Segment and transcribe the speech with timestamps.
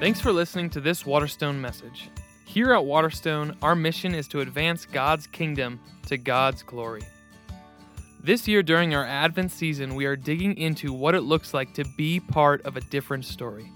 [0.00, 2.08] Thanks for listening to this Waterstone message.
[2.46, 7.02] Here at Waterstone, our mission is to advance God's kingdom to God's glory.
[8.18, 11.84] This year, during our Advent season, we are digging into what it looks like to
[11.98, 13.70] be part of a different story.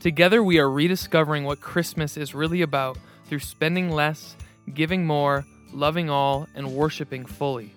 [0.00, 4.34] Together, we are rediscovering what Christmas is really about through spending less,
[4.74, 7.72] giving more, loving all, and worshiping fully.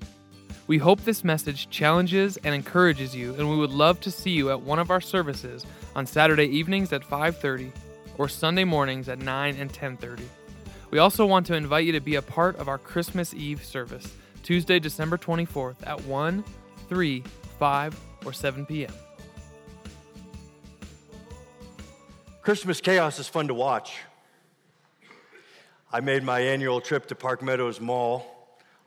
[0.66, 4.50] We hope this message challenges and encourages you, and we would love to see you
[4.50, 7.72] at one of our services on Saturday evenings at 5:30
[8.18, 10.24] or Sunday mornings at 9 and 10:30.
[10.90, 14.14] We also want to invite you to be a part of our Christmas Eve service,
[14.44, 16.44] Tuesday, December 24th at 1,
[16.90, 17.24] 3,
[17.60, 18.94] 5, or 7 p.m.
[22.42, 24.00] Christmas chaos is fun to watch.
[25.94, 28.26] I made my annual trip to Park Meadows Mall.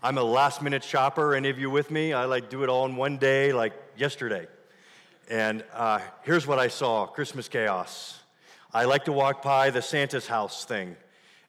[0.03, 1.35] I'm a last minute shopper.
[1.35, 2.13] Any of you with me?
[2.13, 4.47] I like do it all in one day, like yesterday.
[5.31, 8.21] And uh, here's what I saw Christmas chaos.
[8.77, 10.97] I like to walk by the Santa's house thing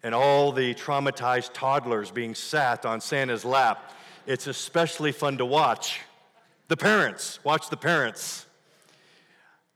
[0.04, 3.92] and all the traumatized toddlers being sat on Santa's lap.
[4.28, 6.02] It's especially fun to watch.
[6.68, 8.46] The parents, watch the parents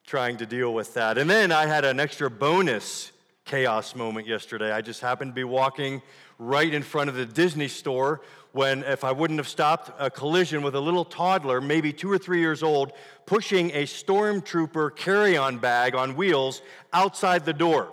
[0.06, 1.18] trying to deal with that.
[1.18, 3.12] And then I had an extra bonus
[3.46, 4.72] chaos moment yesterday.
[4.72, 6.04] I just happened to be walking
[6.38, 10.64] right in front of the Disney store when, if I wouldn't have stopped, a collision
[10.64, 12.94] with a little toddler, maybe two or three years old,
[13.26, 17.92] pushing a stormtrooper carry on bag on wheels outside the door.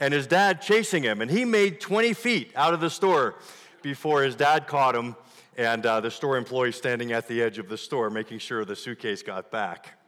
[0.00, 1.20] And his dad chasing him.
[1.20, 3.36] And he made 20 feet out of the store
[3.82, 5.14] before his dad caught him
[5.56, 8.76] and uh, the store employee standing at the edge of the store making sure the
[8.76, 9.98] suitcase got back.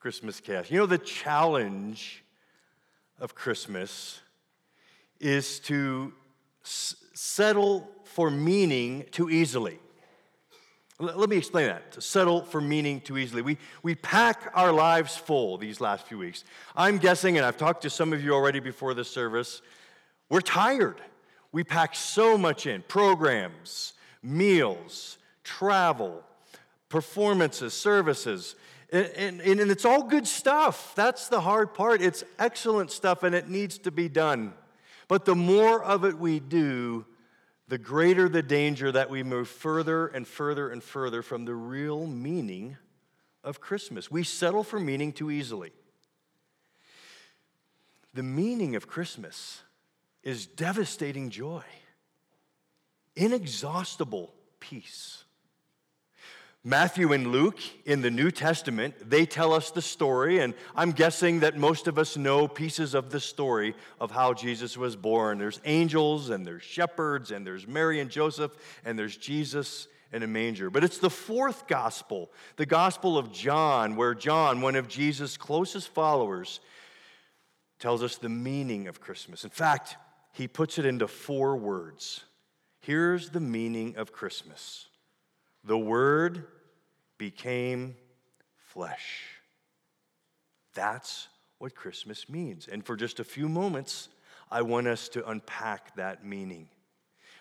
[0.00, 0.70] Christmas cash.
[0.70, 2.24] You know, the challenge
[3.20, 4.20] of Christmas
[5.20, 6.12] is to
[7.22, 9.78] settle for meaning too easily.
[10.98, 11.92] Let me explain that.
[11.92, 13.42] To settle for meaning too easily.
[13.42, 16.42] We, we pack our lives full these last few weeks.
[16.74, 19.62] I'm guessing, and I've talked to some of you already before this service,
[20.30, 21.00] we're tired.
[21.52, 26.24] We pack so much in programs, meals, travel,
[26.88, 28.56] performances, services.
[28.92, 30.92] And, and, and, it's all good stuff.
[30.96, 32.02] That's the hard part.
[32.02, 34.54] It's excellent stuff and it needs to be done.
[35.06, 37.06] But the more of it we do,
[37.72, 42.06] the greater the danger that we move further and further and further from the real
[42.06, 42.76] meaning
[43.42, 44.10] of Christmas.
[44.10, 45.72] We settle for meaning too easily.
[48.12, 49.62] The meaning of Christmas
[50.22, 51.62] is devastating joy,
[53.16, 55.24] inexhaustible peace.
[56.64, 61.40] Matthew and Luke in the New Testament, they tell us the story, and I'm guessing
[61.40, 65.38] that most of us know pieces of the story of how Jesus was born.
[65.38, 70.28] There's angels, and there's shepherds, and there's Mary and Joseph, and there's Jesus in a
[70.28, 70.70] manger.
[70.70, 75.88] But it's the fourth gospel, the Gospel of John, where John, one of Jesus' closest
[75.88, 76.60] followers,
[77.80, 79.42] tells us the meaning of Christmas.
[79.42, 79.96] In fact,
[80.32, 82.22] he puts it into four words.
[82.78, 84.86] Here's the meaning of Christmas
[85.64, 86.46] the Word
[87.18, 87.96] became
[88.56, 89.24] flesh.
[90.74, 91.28] That's
[91.58, 92.66] what Christmas means.
[92.66, 94.08] And for just a few moments,
[94.50, 96.68] I want us to unpack that meaning.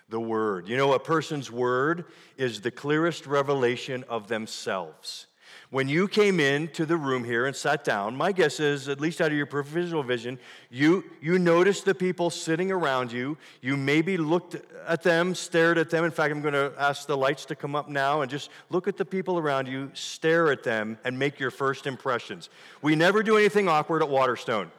[0.10, 0.68] The Word.
[0.68, 2.06] You know, a person's Word
[2.38, 5.28] is the clearest revelation of themselves.
[5.70, 9.22] When you came into the room here and sat down, my guess is, at least
[9.22, 10.38] out of your peripheral vision,
[10.70, 13.38] you, you noticed the people sitting around you.
[13.62, 16.04] You maybe looked at them, stared at them.
[16.04, 18.88] In fact, I'm going to ask the lights to come up now and just look
[18.88, 22.50] at the people around you, stare at them, and make your first impressions.
[22.82, 24.72] We never do anything awkward at Waterstone.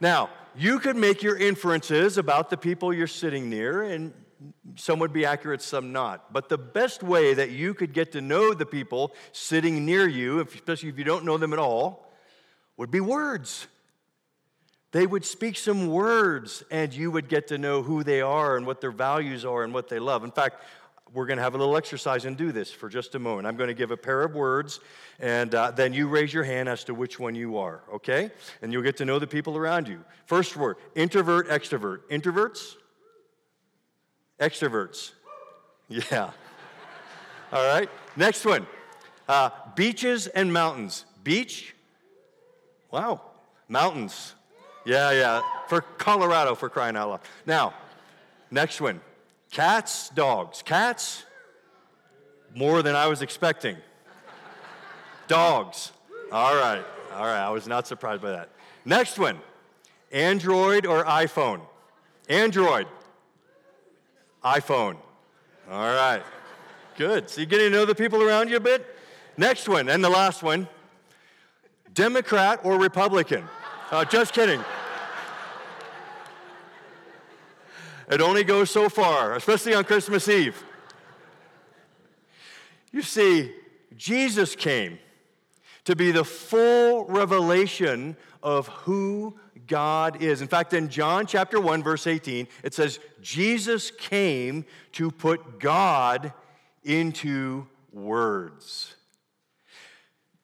[0.00, 4.12] Now, you could make your inferences about the people you're sitting near, and
[4.76, 6.32] some would be accurate, some not.
[6.32, 10.40] But the best way that you could get to know the people sitting near you,
[10.40, 12.12] especially if you don't know them at all,
[12.76, 13.66] would be words.
[14.92, 18.66] They would speak some words, and you would get to know who they are and
[18.66, 20.22] what their values are and what they love.
[20.22, 20.62] In fact,
[21.14, 23.46] we're going to have a little exercise and do this for just a moment.
[23.46, 24.80] I'm going to give a pair of words,
[25.18, 28.30] and uh, then you raise your hand as to which one you are, okay?
[28.62, 30.04] And you'll get to know the people around you.
[30.26, 32.00] First word introvert, extrovert.
[32.10, 32.76] Introverts?
[34.42, 35.12] Extroverts.
[35.88, 36.30] Yeah.
[37.52, 37.88] All right.
[38.16, 38.66] Next one
[39.28, 41.04] uh, beaches and mountains.
[41.22, 41.76] Beach?
[42.90, 43.20] Wow.
[43.68, 44.34] Mountains.
[44.84, 45.42] Yeah, yeah.
[45.68, 47.20] For Colorado, for crying out loud.
[47.46, 47.72] Now,
[48.50, 49.00] next one
[49.52, 50.60] cats, dogs.
[50.62, 51.24] Cats?
[52.52, 53.76] More than I was expecting.
[55.28, 55.92] Dogs.
[56.32, 56.84] All right.
[57.14, 57.40] All right.
[57.40, 58.48] I was not surprised by that.
[58.84, 59.38] Next one
[60.10, 61.60] Android or iPhone?
[62.28, 62.88] Android
[64.44, 64.96] iPhone.
[65.70, 66.22] All right.
[66.96, 67.30] Good.
[67.30, 68.86] So you're getting to know the people around you a bit?
[69.36, 70.68] Next one, and the last one
[71.94, 73.44] Democrat or Republican?
[73.90, 74.62] Uh, just kidding.
[78.10, 80.62] It only goes so far, especially on Christmas Eve.
[82.90, 83.52] You see,
[83.96, 84.98] Jesus came
[85.84, 90.42] to be the full revelation of who God is.
[90.42, 96.32] In fact, in John chapter 1 verse 18, it says Jesus came to put God
[96.84, 98.94] into words.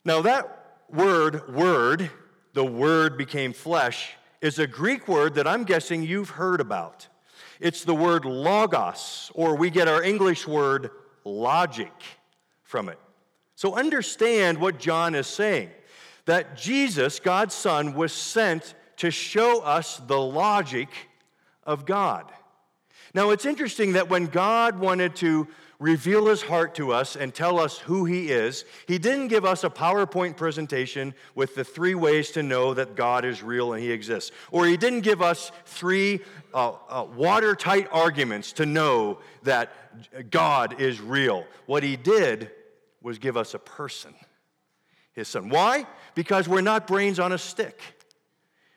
[0.05, 2.11] Now that word word,
[2.55, 7.09] the word became flesh, is a Greek word that I'm guessing you've heard about.
[7.61, 10.91] It's the word logos, or we get our English word
[11.25, 11.93] logic
[12.63, 12.99] from it.
[13.59, 15.71] So understand what John is saying
[16.27, 20.89] that Jesus, God's Son, was sent to show us the logic
[21.65, 22.31] of God.
[23.15, 25.49] Now, it's interesting that when God wanted to
[25.81, 29.65] reveal his heart to us and tell us who he is, he didn't give us
[29.65, 33.91] a PowerPoint presentation with the three ways to know that God is real and he
[33.91, 34.31] exists.
[34.53, 36.21] Or he didn't give us three
[36.55, 41.45] uh, uh, watertight arguments to know that God is real.
[41.67, 42.53] What he did
[43.03, 44.15] was give us a person,
[45.13, 45.49] his son.
[45.49, 45.87] Why?
[46.15, 47.81] Because we're not brains on a stick.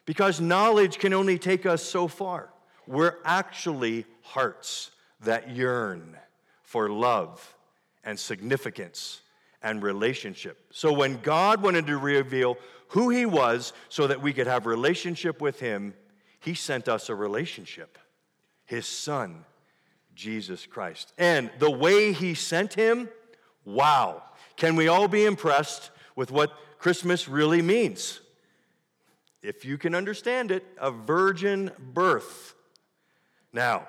[0.06, 2.50] Because knowledge can only take us so far.
[2.88, 4.92] We're actually hearts
[5.22, 6.18] that yearn
[6.64, 7.56] for love
[8.04, 9.22] and significance
[9.62, 10.58] and relationship.
[10.72, 12.58] So when God wanted to reveal
[12.90, 15.94] who he was so that we could have relationship with him,
[16.40, 17.98] he sent us a relationship.
[18.66, 19.46] His son,
[20.16, 21.14] Jesus Christ.
[21.18, 23.10] And the way he sent him,
[23.66, 24.24] wow.
[24.56, 28.20] Can we all be impressed with what Christmas really means?
[29.42, 32.54] If you can understand it, a virgin birth.
[33.54, 33.88] Now,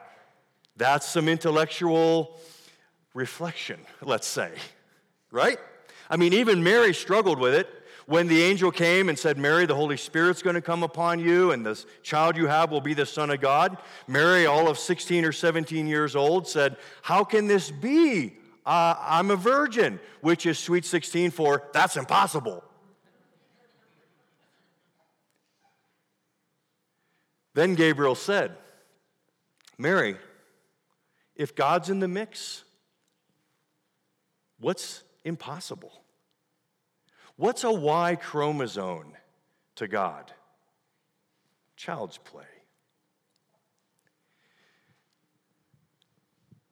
[0.77, 2.41] that's some intellectual
[3.15, 4.53] reflection, let's say,
[5.31, 5.59] right?
[6.09, 7.69] I mean, even Mary struggled with it
[8.07, 11.53] when the angel came and said, Mary, the Holy Spirit's going to come upon you,
[11.53, 13.77] and the child you have will be the Son of God.
[14.09, 18.37] Mary, all of 16 or 17 years old, said, How can this be?
[18.65, 22.63] Uh, I'm a virgin, which is Sweet 16 for that's impossible.
[27.55, 28.57] Then Gabriel said,
[29.77, 30.17] Mary,
[31.37, 32.65] if God's in the mix,
[34.63, 35.93] What's impossible?
[37.35, 39.13] What's a Y chromosome
[39.75, 40.33] to God?
[41.77, 42.45] Child's play.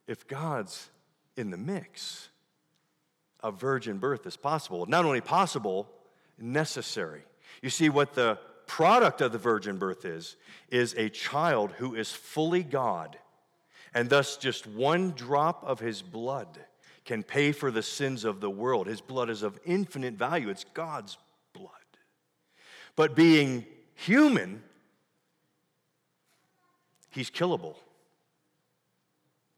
[0.06, 0.88] If God's
[1.40, 2.28] in the mix,
[3.42, 4.86] a virgin birth is possible.
[4.86, 5.88] Not only possible,
[6.38, 7.22] necessary.
[7.62, 10.36] You see, what the product of the virgin birth is,
[10.70, 13.18] is a child who is fully God,
[13.92, 16.46] and thus just one drop of his blood
[17.04, 18.86] can pay for the sins of the world.
[18.86, 21.18] His blood is of infinite value, it's God's
[21.52, 21.70] blood.
[22.94, 24.62] But being human,
[27.08, 27.74] he's killable.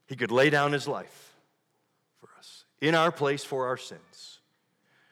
[0.07, 1.22] He could lay down his life
[2.83, 4.39] in our place for our sins.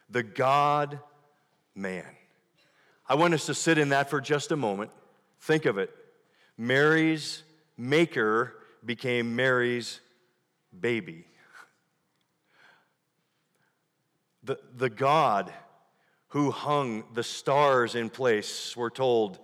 [0.10, 1.00] The God
[1.74, 2.06] man.
[3.08, 4.92] I want us to sit in that for just a moment.
[5.40, 5.90] Think of it.
[6.58, 7.42] Mary's
[7.78, 8.54] maker
[8.86, 10.00] became Mary's
[10.80, 11.26] baby
[14.44, 15.52] the, the God
[16.30, 19.40] who hung the stars in place, we're told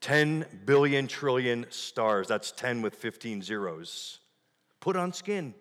[0.00, 2.28] 10 billion trillion stars.
[2.28, 4.20] That's 10 with 15 zeros.
[4.80, 5.54] Put on skin.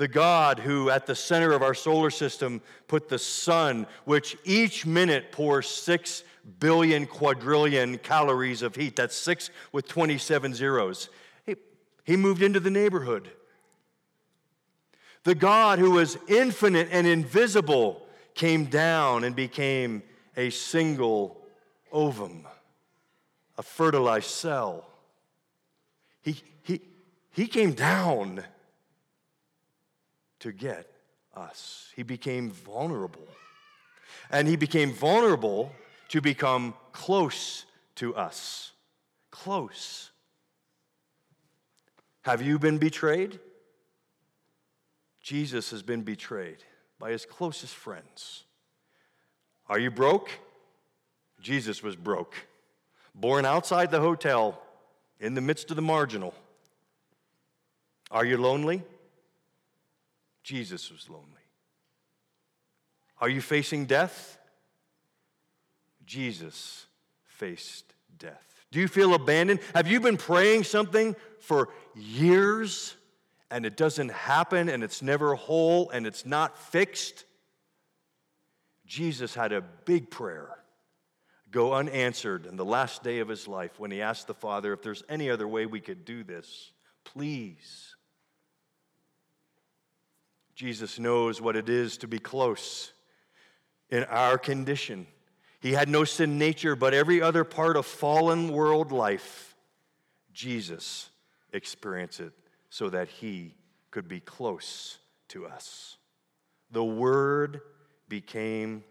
[0.00, 4.86] The God who, at the center of our solar system, put the sun, which each
[4.86, 6.24] minute pours 6
[6.58, 8.96] billion quadrillion calories of heat.
[8.96, 11.10] That's 6 with 27 zeros.
[11.44, 11.56] He,
[12.02, 13.30] he moved into the neighborhood.
[15.24, 18.00] The God who was infinite and invisible
[18.34, 20.02] came down and became
[20.34, 21.42] a single
[21.92, 22.46] ovum,
[23.58, 24.86] a fertilized cell.
[26.22, 26.80] He, he,
[27.32, 28.44] he came down
[30.40, 30.90] to get
[31.34, 31.90] us.
[31.96, 33.26] He became vulnerable.
[34.30, 35.72] And he became vulnerable
[36.08, 37.64] to become close
[37.96, 38.72] to us.
[39.30, 40.10] Close.
[42.22, 43.38] Have you been betrayed?
[45.20, 46.64] Jesus has been betrayed
[46.98, 48.44] by his closest friends.
[49.68, 50.30] Are you broke?
[51.40, 52.34] Jesus was broke.
[53.14, 54.60] Born outside the hotel,
[55.20, 56.34] in the midst of the marginal.
[58.10, 58.82] Are you lonely?
[60.42, 61.26] Jesus was lonely.
[63.20, 64.38] Are you facing death?
[66.06, 66.86] Jesus
[67.24, 67.84] faced
[68.18, 68.64] death.
[68.72, 69.60] Do you feel abandoned?
[69.74, 72.94] Have you been praying something for years?
[73.50, 77.24] and it doesn't happen and it's never whole and it's not fixed,
[78.86, 80.56] Jesus had a big prayer
[81.50, 84.82] go unanswered in the last day of his life when he asked the Father if
[84.82, 86.70] there's any other way we could do this.
[87.04, 87.96] Please.
[90.60, 92.92] Jesus knows what it is to be close
[93.88, 95.06] in our condition.
[95.58, 99.56] He had no sin nature, but every other part of fallen world life,
[100.34, 101.08] Jesus
[101.54, 102.34] experienced it
[102.68, 103.54] so that he
[103.90, 104.98] could be close
[105.28, 105.96] to us.
[106.72, 107.62] The Word
[108.10, 108.84] became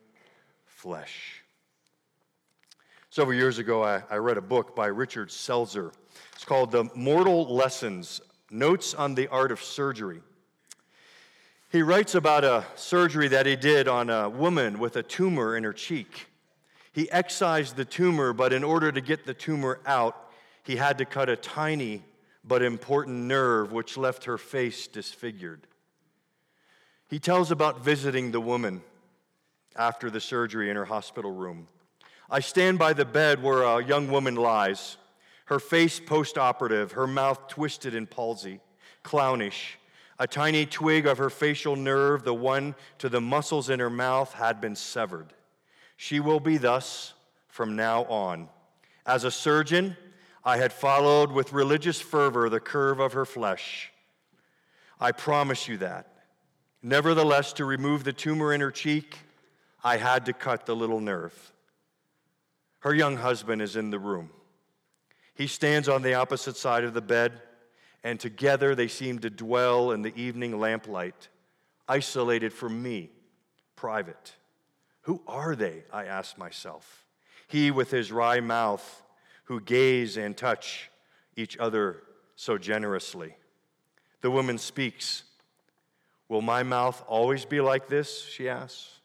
[0.65, 1.43] flesh.
[3.11, 5.93] Several years ago, I, I, read a book by Richard Selzer.
[6.33, 10.23] It's called The Mortal Lessons Notes on the Art of Surgery.
[11.71, 15.63] He writes about a surgery that he did on a woman with a tumor in
[15.63, 16.25] her cheek.
[16.91, 20.31] He excised the tumor, but in order to get the tumor out,
[20.63, 22.01] he had to cut a tiny
[22.43, 25.67] but important nerve which left her face disfigured.
[27.07, 28.81] He tells about visiting the woman
[29.75, 31.67] after the surgery in her hospital room.
[32.31, 34.97] I stand by the bed where a young woman lies,
[35.45, 38.59] her face post operative, her mouth twisted in palsy,
[39.03, 39.77] clownish.
[40.19, 44.33] A tiny twig of her facial nerve, the one to the muscles in her mouth,
[44.33, 45.33] had been severed.
[45.95, 47.13] She will be thus
[47.47, 48.49] from now on.
[49.05, 49.95] As a surgeon,
[50.43, 53.91] I had followed with religious fervor the curve of her flesh.
[54.99, 56.13] I promise you that.
[56.83, 59.17] Nevertheless, to remove the tumor in her cheek,
[59.83, 61.53] I had to cut the little nerve.
[62.79, 64.29] Her young husband is in the room.
[65.33, 67.41] He stands on the opposite side of the bed,
[68.03, 71.27] and together they seem to dwell in the evening lamplight,
[71.87, 73.09] isolated from me,
[73.75, 74.35] private.
[75.01, 75.83] Who are they?
[75.91, 77.05] I ask myself.
[77.47, 79.03] He with his wry mouth,
[79.45, 80.91] who gaze and touch
[81.35, 82.03] each other
[82.35, 83.35] so generously.
[84.21, 85.23] The woman speaks.
[86.27, 88.23] Will my mouth always be like this?
[88.23, 88.99] She asks.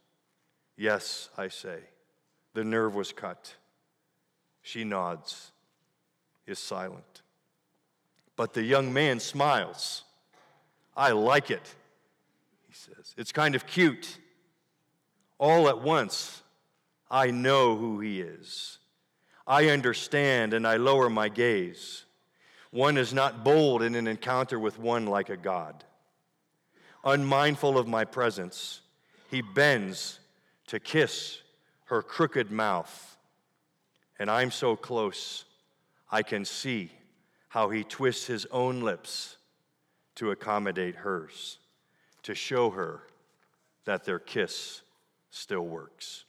[0.77, 1.79] Yes, I say.
[2.53, 3.55] The nerve was cut.
[4.63, 5.53] She nods,
[6.47, 7.23] is silent.
[8.37, 10.03] But the young man smiles.
[10.97, 11.75] I like it,
[12.67, 13.15] he says.
[13.17, 14.19] It's kind of cute
[15.39, 16.43] all at once,
[17.11, 18.79] I know who he is.
[19.47, 22.05] I understand and I lower my gaze.
[22.71, 25.85] One is not bold in an encounter with one like a God.
[27.05, 28.81] Unmindful of my presence,
[29.31, 30.19] he bends
[30.69, 31.43] to kiss
[31.87, 33.19] her crooked mouth.
[34.19, 35.45] And I'm so close,
[36.11, 36.91] I can see
[37.55, 39.37] how he twists his own lips
[40.17, 41.61] to accommodate hers,
[42.21, 43.05] to show her
[43.85, 44.83] that their kiss
[45.31, 46.25] still works.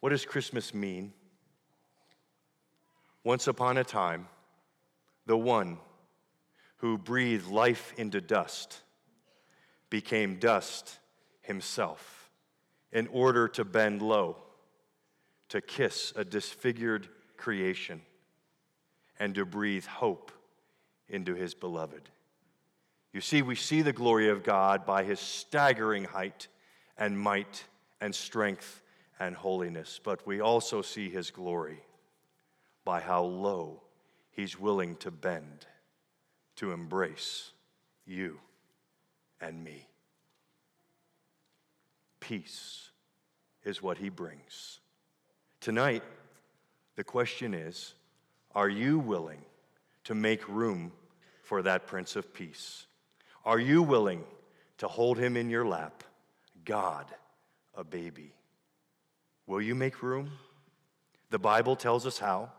[0.00, 1.12] What does Christmas mean?
[3.22, 4.26] Once upon a time,
[5.26, 5.78] the one
[6.78, 8.82] who breathed life into dust
[9.88, 10.98] became dust
[11.42, 12.28] himself
[12.90, 14.36] in order to bend low,
[15.48, 18.02] to kiss a disfigured creation,
[19.18, 20.32] and to breathe hope
[21.08, 22.08] into his beloved.
[23.12, 26.48] You see, we see the glory of God by his staggering height
[26.98, 27.64] and might
[28.00, 28.82] and strength
[29.18, 31.80] and holiness, but we also see his glory
[32.84, 33.82] by how low
[34.30, 35.66] he's willing to bend
[36.56, 37.52] to embrace
[38.04, 38.38] you
[39.40, 39.88] and me.
[42.20, 42.90] Peace
[43.64, 44.80] is what he brings.
[45.60, 46.02] Tonight,
[46.96, 47.94] the question is
[48.56, 49.42] are you willing
[50.04, 50.90] to make room
[51.42, 52.86] for that Prince of Peace?
[53.44, 54.24] Are you willing
[54.78, 56.02] to hold him in your lap?
[56.64, 57.04] God,
[57.74, 58.32] a baby.
[59.46, 60.30] Will you make room?
[61.28, 62.50] The Bible tells us how.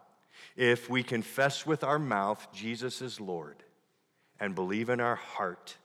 [0.56, 3.64] If we confess with our mouth Jesus is Lord
[4.40, 5.78] and believe in our heart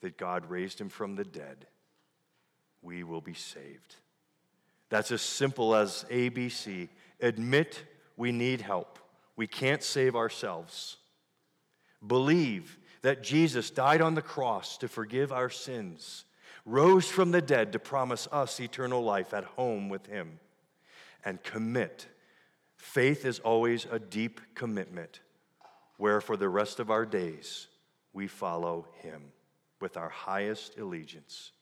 [0.00, 1.66] that God raised him from the dead,
[2.80, 3.96] we will be saved.
[4.88, 6.88] That's as simple as ABC.
[7.20, 7.84] Admit
[8.16, 8.99] we need help.
[9.40, 10.98] We can't save ourselves.
[12.06, 16.26] Believe that Jesus died on the cross to forgive our sins,
[16.66, 20.40] rose from the dead to promise us eternal life at home with Him,
[21.24, 22.06] and commit.
[22.76, 25.20] Faith is always a deep commitment
[25.96, 27.68] where for the rest of our days
[28.12, 29.32] we follow Him
[29.80, 31.52] with our highest allegiance.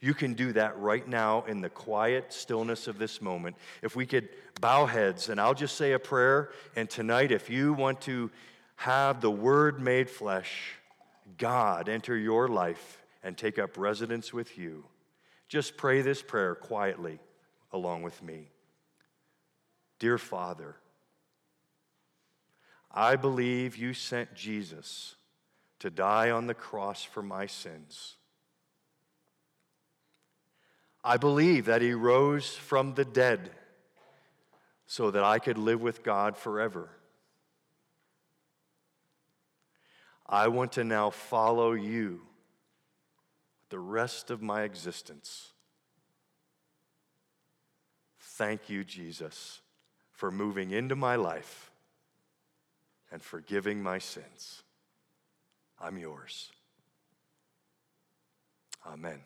[0.00, 3.56] You can do that right now in the quiet stillness of this moment.
[3.82, 4.28] If we could
[4.60, 8.30] bow heads, and I'll just say a prayer, and tonight, if you want to
[8.76, 10.74] have the Word made flesh,
[11.36, 14.84] God enter your life and take up residence with you,
[15.48, 17.18] just pray this prayer quietly
[17.72, 18.50] along with me.
[19.98, 20.76] Dear Father,
[22.92, 25.16] I believe you sent Jesus
[25.80, 28.14] to die on the cross for my sins.
[31.08, 33.50] I believe that he rose from the dead
[34.86, 36.90] so that I could live with God forever.
[40.26, 42.26] I want to now follow you
[43.70, 45.52] the rest of my existence.
[48.20, 49.62] Thank you, Jesus,
[50.12, 51.70] for moving into my life
[53.10, 54.62] and forgiving my sins.
[55.80, 56.52] I'm yours.
[58.86, 59.20] Amen.